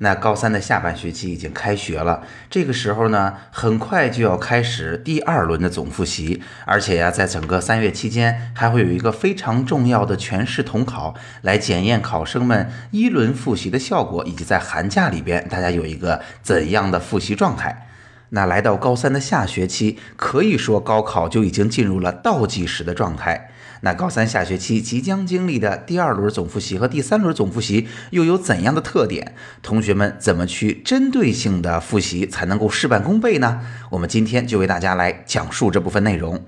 [0.00, 17.88] 那高三的下半学期已经开学了，这个时候呢，很快就要开始第二轮的总复习，而且呀，在整个三月期间，还会有一个非常重要的全市统考，来检验考生们一轮复习的效果，以及在寒假里边大家有一个怎样的复习状态。
[18.30, 23.50] 那来到高三的下学期，可以说高考就已经进入了倒计时的状态。
[23.80, 29.34] 那高三下学期即将经历的第二轮总复习和第三轮总复习又有怎样的特点？
[29.62, 33.60] 同学们怎么去针对性的复习才能够事半功倍呢？
[33.90, 36.44] 我们今天就为大家来讲述这部分内容。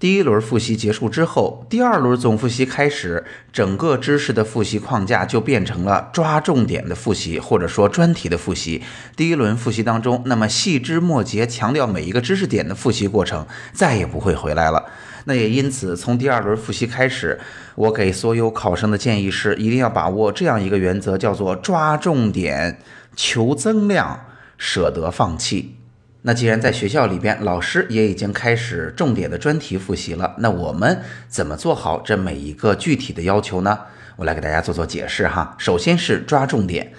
[0.00, 8.82] 第一轮复习结束之后，第二轮总复习开始，整个知识的复习框架就变成了抓重点的复习，或者说专题的复习。
[9.14, 14.86] 第一轮复习当中，那么细枝末节强调每一个知识点的复习过程再也不会回来了。
[15.24, 17.38] 那也因此，从第二轮复习开始，
[17.74, 22.78] 我给所有考生的建议是，一定要把握这样一个原则，叫做抓重点、
[23.14, 24.26] 求增量、
[24.58, 25.76] 舍得放弃。
[26.22, 33.78] 那既然在学校里边，老师也已经开始重点的专题复习了，那我们怎么做好这每一个具体的要求呢？
[34.16, 35.54] 我来给大家做做解释哈。
[35.58, 36.92] 首先是抓重点。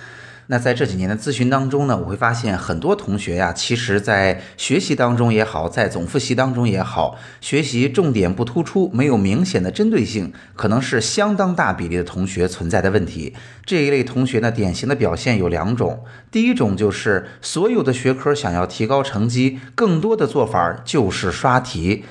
[0.47, 13.33] 那在这几年的咨询当中呢，我会发现很多同学呀，其实在学习当中也好，在总复习当中也好，学习重点不突出，没有明显的针对性，可能是相当大比例的同学存在的问题。
[13.65, 22.03] 这一类同学呢，典型的表现有两种，第一种就是所有的学科想要提高成绩，更多的做法就是刷题。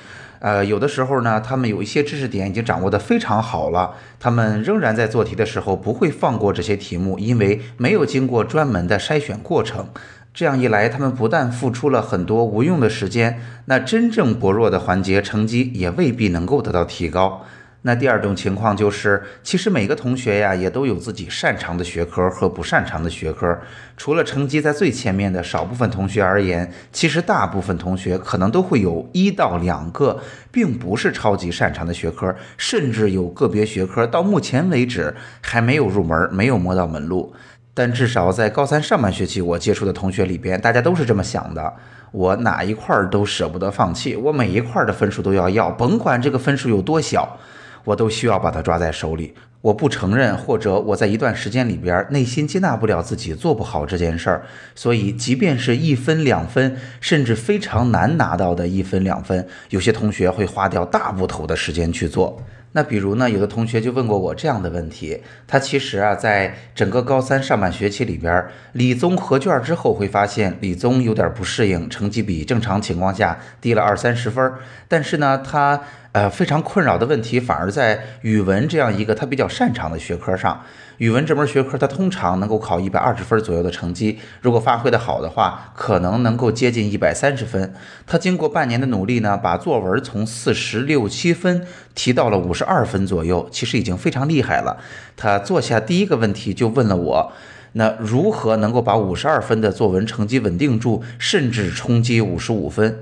[0.43, 9.87] 呃，有的时候呢，他们有一些知识点已经掌握的非常好了，他们仍然在做题的时候不会放过这些题目，因为没有经过专门的筛选过程。
[10.33, 17.45] 这样一来，他们不但付出了很多无用的时间，那真正薄弱的环节成绩也未必能够得到提高。
[17.85, 23.59] 那第二种情况就是，其实每个同学呀，也都有自己擅长的学科和不擅长的学科。
[23.97, 30.17] 除了成绩在最前面的少部分同学而言，其实大部分同学可能都会有一到两个，
[30.49, 37.33] 并不是超级擅长的学科，甚至有个别学科到目前为止还没有入门，没有摸到门路。
[37.73, 41.73] 但至少在高三上半学期，我接触的同学里边，大家都是这么想的：
[42.13, 47.37] 我哪一块都舍不得放弃，我每一块的分数都要要，甭管这个分数有多小。
[47.83, 49.33] 我都需要把它抓在手里。
[49.61, 54.43] 我不承认，或者我在一段时间里边内心接纳不了自己做不好这件事儿，
[54.75, 62.41] 所以即便是一分两分，甚至非常难拿到的一分两分，有些同学会花掉大部头的时间去做。
[62.73, 74.51] 那比如呢，有的同学就问过我这样的问题：他其实啊，在整个高三上半学期里边，理综合卷之后会发现理综有点不适应，成绩比正常情况下低了二三十分。
[74.87, 75.79] 但是呢，他
[76.11, 80.61] 呃非常困扰的问题反而在语文这样一个他比较擅长的学科上。
[81.03, 87.73] 语文这门学科，他通常能够考一百二十分左右的成绩，如果发挥的好的话，可能能够接近一百三十分。
[88.07, 94.77] 他经过半年的努力呢，把作文从四十六七分提到了五十二分左右，其实已经非常厉害了。
[95.17, 97.33] 他坐下第一个问题就问了我：
[97.73, 102.99] 那如何能够把五十二分的作文成绩稳定住，甚至冲击五十五分？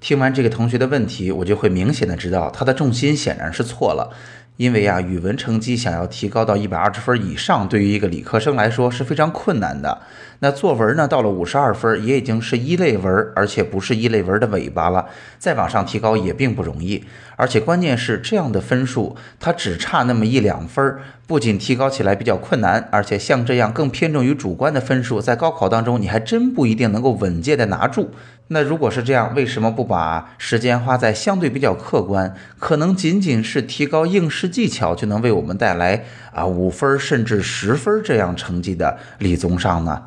[0.00, 4.10] 听完这个同学的问题，我就会明显的知道他的重心显然是错了。
[4.56, 10.02] 因为啊，语文成绩想要提高到一百二十分以上，对于一个理科生来说是非常困难的。
[10.40, 15.06] 那作文呢，到了五十二分，也已经是一类文，而且不是一类文的尾巴了。
[15.38, 17.04] 再往上提高也并不容易。
[17.36, 28.10] 而且关键是，这样的分数，它只差那么一两分，不仅提高起来比较困难，而且像这样更偏重于主观的分数，在高考当中，你还真不一定能够稳健的拿住。
[28.48, 40.02] 那如果是这样，为什么不把时间花在相对比较客观，可能仅仅是提高应试技巧就能为我们带来啊五分甚至十分这样成绩的理综上呢？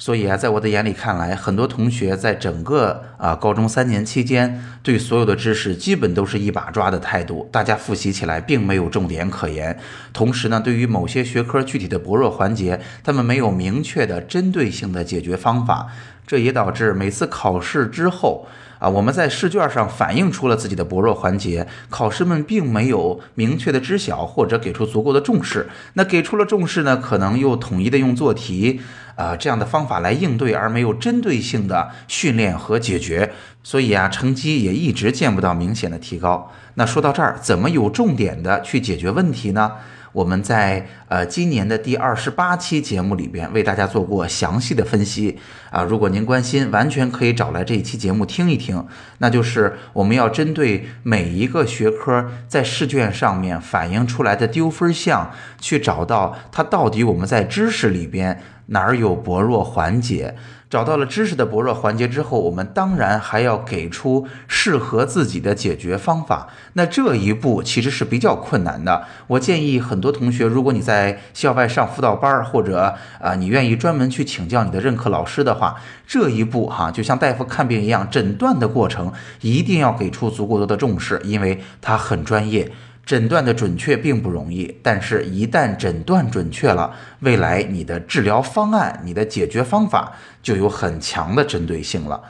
[0.00, 9.78] 所以啊，在我的眼里看来，很多同学在整个啊高中三年期间，对所有的知识基本都是一把抓的态度，大家复习起来并没有重点可言。
[10.14, 15.88] 同时呢，对于某些学科具体的薄弱环节，他们没有明确的针对性的解决方法，
[16.26, 18.48] 这也导致每次考试之后，
[18.80, 25.68] 啊，我们在试卷上反映出了自己的薄弱环节，考试们并没有明确的知晓或者给出足够的重视。
[25.92, 28.80] 那给出了重视呢，可能又统一的用做题
[29.16, 33.32] 啊这样的方法来应对，而没有针对性的训练和解决，
[33.62, 36.50] 所以啊，成绩也一直见不到明显的提高。
[36.74, 39.72] 那说到这儿，怎么有重点的去解决问题呢？
[40.12, 45.38] 我们在呃今年的第二十八期节目里边为大家做过详细的分析
[45.70, 48.84] 啊，如果您关心，完全可以找来这一期节目听一听。
[49.18, 55.30] 那就是我们要针对每一个学科在试卷上面反映出来的丢分项，
[55.60, 60.34] 去找到它到底我们在知识里边哪儿有薄弱环节。
[60.70, 66.46] 找到了知识的薄弱环节之后，我们当然还要给出适合自己的解决方法。
[66.74, 69.04] 那这一步其实是比较困难的。
[69.26, 75.74] 我建议很多同学，如果你在校外上辅导班儿，或者啊你愿意专门去请教你的任课老师的话，
[76.06, 82.70] 这一步哈就像大夫看病一样，诊断的过程一定要给出足够多的重视，因为它很专业。
[83.10, 92.22] 诊断的准确并不容易，但是，一旦诊断准确了，未来你的治疗方案、你的解决方法就有很强的针对性了。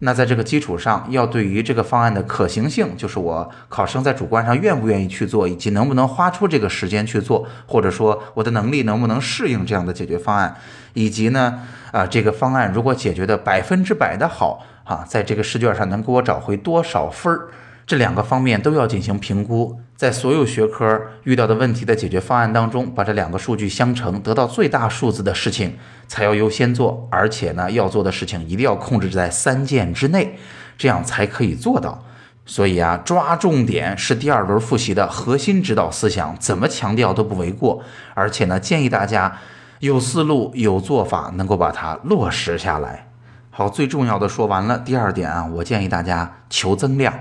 [0.00, 10.54] 那在这个基础上，要对于这个方案的可行性，就是我考生在主观上愿不愿意去做，以及能不能花出这个时间去做，或者说我的能力能不能适应这样的解决方案，
[10.92, 11.62] 以及呢，
[11.92, 17.48] 啊，这个方案如果解决的百分之百的好，啊，在这个试卷上能给我找回多少分儿？
[17.86, 30.38] 这两个方面都要进行评估，在所有学科遇到的问题的解决方案当中，把这两个数据相乘，得到最大数字的事情才要优先做，而且呢，要做的事情一定要控制在三件之内，
[30.76, 32.04] 这样才可以做到。
[32.44, 37.82] 所以啊，抓重点是第二轮复习的核心指导思想，怎么强调都不为过。
[38.14, 39.38] 而且呢，建议大家
[39.80, 43.08] 有思路、有做法，能够把它落实下来。
[43.50, 44.78] 好，最重要的说完了。
[44.78, 47.12] 第二点啊，我建议大家求增量。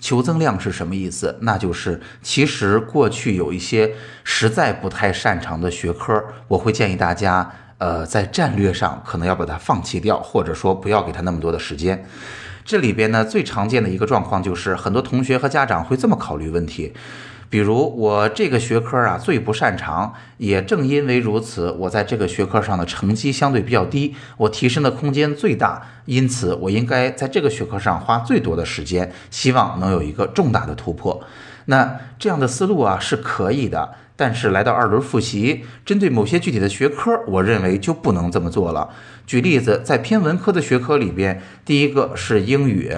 [0.00, 1.38] 求增量是什么意思？
[1.42, 3.92] 那就是其实过去有一些
[4.22, 12.06] 实在不太擅长的学科，我会建议大家，呃，在战略上可能要把它放弃掉，或者说不要给他那么多的时间。
[12.64, 16.92] 这里边呢，最常见的一个状况就是，很多同学和家长会这么考虑问题。
[17.50, 31.22] 比如我这个学科啊最不擅长，也正因为如此，我在这个学科上的成绩相对比较低，我提升的空间最大，因此我应该在这个学科上花最多的时间，希望能有一个重大的突破。
[31.66, 38.90] 那这样的思路啊是可以的，但是来到二轮复习，针对某些具体的学科，我认为就不能这么做了。
[39.26, 42.92] 举例子，在偏文科的学科里边，第一个是英语。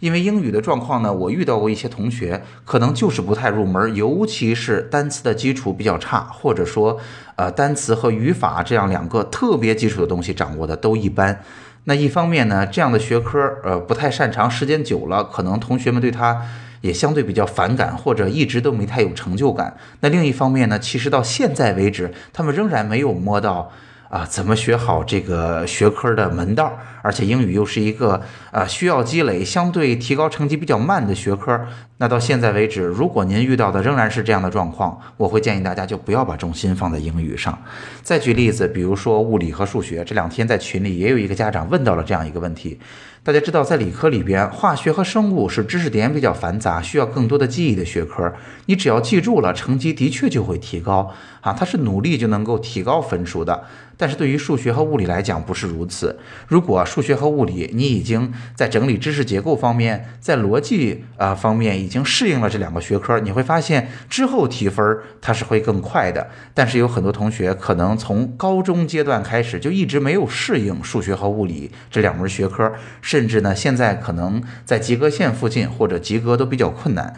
[0.00, 6.98] 因为英语的状况呢，我遇到过一些同学，可能就是不太入门，尤其是单词的基础比较差，或者说，
[7.36, 11.42] 呃，单词和语法这样两个特别基础的东西掌握的都一般。
[11.84, 16.42] 那一方面呢，这样的学科，呃，不太擅长，时间久了，可能同学们对他
[16.80, 19.76] 也相对比较反感，或者一直都没太有成就感。
[20.00, 23.70] 那另一方面呢，其实到现在为止，他们仍然没有摸到。
[24.10, 26.76] 啊，怎么学好这个学科的门道？
[27.00, 28.20] 而且英语又是一个
[28.50, 31.58] 啊需要积累、相对提高成绩比较慢的学科。
[31.98, 37.56] 那到现在为止，如果您遇到的仍然是这样的状况，我会建议大家就不要把重心放在英语上。
[38.02, 42.80] 再举例子，比如说物理和数学，这两天在群里也有一个家长问到了这样一个问题。
[43.22, 48.32] 大家知道，在理科里边，化学和生物是知识点比较繁杂、需要更多的记忆的学科。
[48.64, 51.12] 你只要记住了，成绩的确就会提高
[51.42, 53.64] 啊，它是努力就能够提高分数的。
[53.98, 56.18] 但是对于数学和物理来讲，不是如此。
[56.48, 66.30] 如果数学和物理你已经在整理知识结构方面，在逻辑啊方面已经适应了这两个学科，你会发现之后提分它是会更快的。
[66.54, 72.72] 但是有很多同学可能从高中阶段开始就一直没有适应数学和物理这两门学科。
[73.10, 77.12] 甚至呢，现在可能在及格线附近或者及格都比较困难。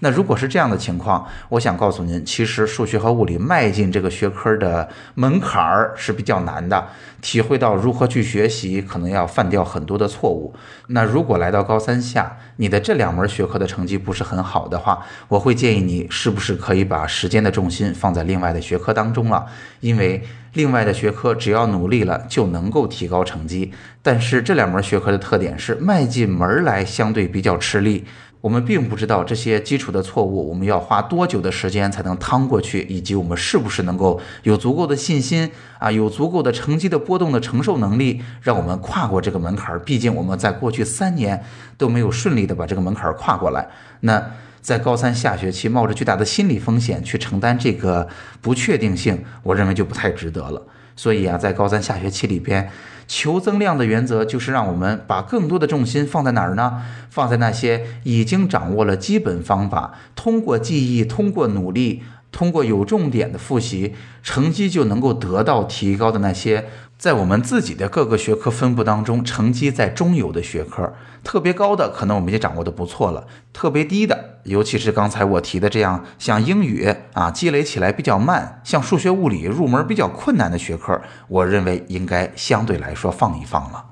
[0.00, 6.88] 那如果是这样的情况，我想告诉您，其实数学和物理迈进这个学科的门槛儿是比较难的。
[7.20, 10.54] 体会到如何去学习，可能要犯掉很多的错误。
[10.86, 19.46] 那如果来到高三下，你的这两门学科的成绩不是很好的话，我会建议你是不是可以把时间的重心放在另外的学科当中了，
[19.80, 20.22] 因为。
[20.54, 23.70] 另外的学科只要努力了就能够提高成绩，
[24.02, 28.06] 但是这两门学科的特点是迈进门来相对比较吃力。
[28.40, 39.78] 我们并不知道这些基础的错误，我们要花多久的时间才能趟过去，以及我们是不是能够有足够的信心啊，有足够的成绩的波动的承受能力，让我们跨过这个门槛。
[39.80, 41.44] 毕竟我们在过去三年
[41.76, 43.68] 都没有顺利的把这个门槛跨过来。
[44.00, 44.24] 那。
[44.60, 48.06] 在高三下学期冒着巨大的心理风险去承担这个
[48.42, 50.60] 不确定性，我认为就不太值得了。
[50.98, 52.68] 所以啊，在高三下学期里边，
[53.06, 56.82] 求增量的原则就是让我们把更多的重心放在哪儿呢？
[57.08, 62.02] 放在那些已经掌握了基本方法，通过记忆，通过努力。
[62.30, 66.66] 通过有重点的复习，成绩就能够得到提高的那些，
[66.98, 83.84] 在我们自己的各个学科分布当中，成绩在中游的学科，特别高的可能我们也掌握的不错了，特别低的，尤其是刚才我提的这样，像英语啊，积累起来比较慢，像数学、物理入门比较困难的学科，我认为应该相对来说放一放了。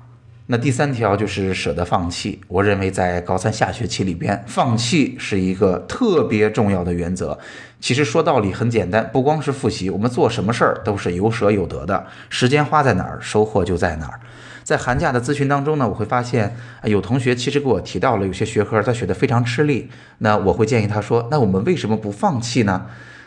[0.49, 2.39] 那第三条就是舍得放弃。
[2.47, 7.37] 我认为在高三下学期里边，放弃是一个特别重要的原则。
[7.81, 12.07] 其实说道理很简单，不光是复习，我们做什么事儿都是有舍有得的。
[12.29, 14.19] 时间花在哪儿，收获就在哪儿。
[14.63, 19.89] 在寒假的咨询当中呢，我会发现有同学其实给我提到了有些学科他学得非常吃力。
[20.19, 22.85] 那我会建议他说：“那我们为什么不放弃呢？”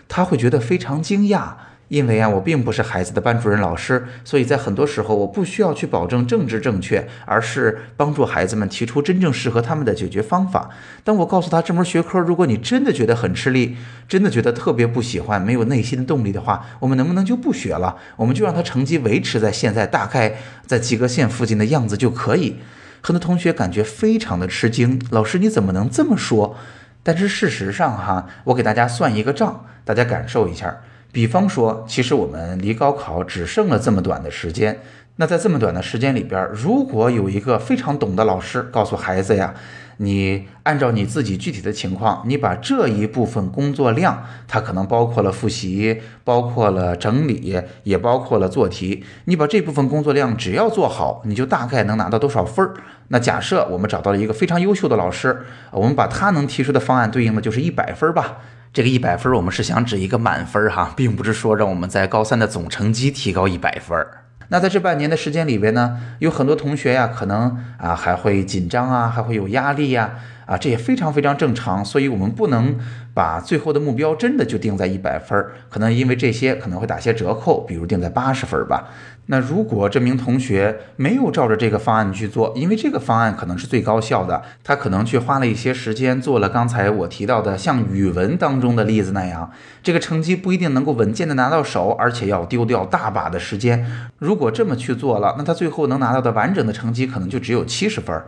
[0.09, 1.53] 他会觉得非常惊讶。
[1.91, 10.71] 因为啊，我并不是孩子的班主任老师，所以在很多时候我不需要去保证政治正确，而是帮助孩子们提出真正适合他们的解决方法。
[11.03, 13.77] 当我告诉他这门学科，如果你真的觉得很吃力，
[14.09, 17.97] 真的觉得特别不喜欢，没有内心的动力的话，我们能不能就不学了？
[18.15, 22.59] 我们就让他成绩维持在现在大概在及格线附近的样子就可以。
[23.01, 26.57] 很多同学感觉非常的吃惊，老师你怎么能这么说？
[27.03, 30.83] 但是事实上哈，我给大家算一个账，大家感受一下。
[31.13, 34.81] 比方说，其实我们离高考只剩了这么短的时间。
[35.17, 39.53] 那在这么短的时间里边，如果有一个非常懂的老师告诉孩子呀，
[39.99, 49.05] 你按照你自己具体的情况，你把这一部分工作量，它可能包括了复习，包括了整理，也包括了做题。
[49.27, 52.73] 你把这部分工作量只要做好，你就大概能拿到多少分儿？
[53.09, 58.39] 那假设我们找到了一个非常优秀的老师，我们把他能提出的方案对应的就是一百分吧。
[58.73, 64.07] 这个一百分，我们是想指一个满分哈，并不是说让我们在高三的总成绩提高一百分。
[64.47, 70.15] 那在这半年的时间里边呢，有很多同学呀，可能啊还会紧张啊，还会有压力呀，
[70.47, 71.85] 啊这也非常非常正常。
[71.85, 72.77] 所以我们不能
[73.13, 78.89] 把最后的目标真的就定在一百分，可能因为这些可能会打些折扣，比如定在八十分吧。
[79.33, 89.49] 那如果这名同学没有照着这个方案去做，因为这个方案可能是最高效的，他可能去花了一些时间做了刚才我提到的像语文当中的例子那样，
[89.85, 93.87] 这个成绩不一定能够稳健的拿到手，而且要丢掉大把的时间。
[94.19, 98.21] 如果这么去做了，那他最后能拿到的完整的成绩可能就只有七十分。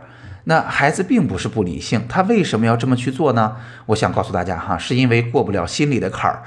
[0.45, 3.57] 那孩子并不是不理性，他为什么要这么去做呢？
[3.87, 6.43] 我想告诉大家哈，是因为过不了心里的坎儿。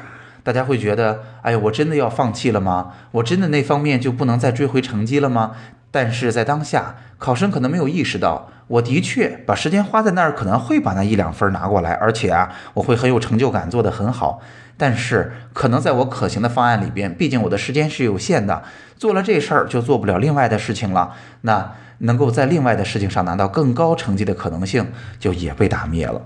[0.47, 2.93] 大家会觉得，哎呀，我真的要放弃了吗？
[3.11, 5.57] 我真的那方面就不能再追回成绩了吗？
[5.91, 14.41] 但是在当下，考生可能没有意识到，我的确把时间花在那儿，可能会把那一两分拿过来，而且啊，我会很有成就感，做得很好。
[14.76, 18.62] 但是可能在我可行的方案里边，毕竟我的时间是有限的，
[18.97, 21.15] 做了这事儿就做不了另外的事情了。
[21.41, 26.23] 那能够在另外的事情上拿到更高成绩的可能性，就也被打灭了。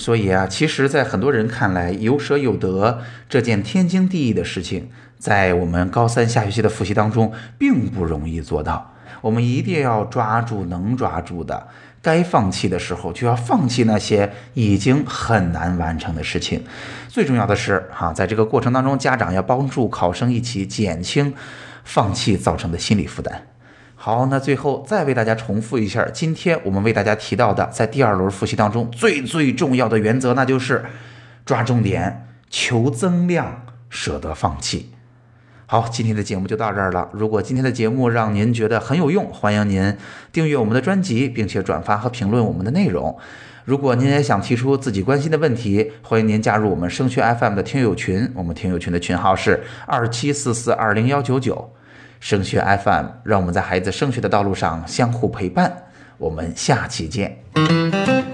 [0.00, 4.88] 所以啊，其实，在很多人看来，有舍有得这件天经地义的事情，
[5.18, 8.94] 在我们高三下学期的复习当中，并不容易做到。
[9.20, 11.68] 我们一定要抓住能抓住的，
[12.00, 16.64] 该放弃的时候就要放弃那些已经很难完成的事情。
[17.06, 21.34] 最重要的是，哈，在这个过程当中，家长要帮助考生一起减轻
[21.84, 23.42] 放弃造成的心理负担。
[24.02, 30.86] 好，那最后再为大家重复一下，今天我们为大家提到的，在第二轮复习当中最最重要的原则，那就是
[31.44, 34.94] 抓重点、求增量、舍得放弃。
[35.66, 37.10] 好，今天的节目就到这儿了。
[37.12, 39.94] 如果今天的节目让您觉得很有用，欢迎您
[40.32, 43.14] 订阅我们的专辑，并且转发和评论我们的内容。
[43.66, 51.74] 如果您也想提出自己关心的问题，欢迎您加入我们升学 FM 的听友群，我们听友群的群号是二七四四二零幺九九。
[52.20, 55.84] 升学 FM，让我们在孩子升学的道路上相互陪伴。
[56.18, 58.29] 我们下期见。